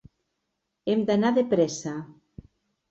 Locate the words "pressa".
1.55-1.97